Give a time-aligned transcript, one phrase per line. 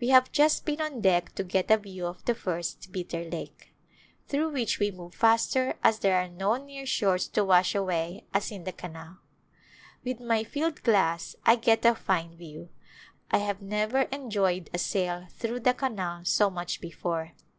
[0.00, 3.04] We have just been on deck to get a view of the First Last Days
[3.04, 3.74] Bitter Lake,
[4.26, 8.50] through which we move faster as there are no near shores to wash away as
[8.50, 9.18] in the canal.
[10.02, 12.70] With my field glass I get a fine view.
[13.30, 17.32] I have never enjoyed a sail through the canal so much before.